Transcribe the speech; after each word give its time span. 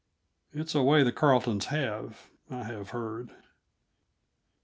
It's 0.51 0.73
a 0.73 0.81
way 0.81 1.03
the 1.03 1.11
Carletons 1.11 1.65
have, 1.65 2.31
I 2.49 2.63
have 2.63 2.89
heard. 2.89 3.29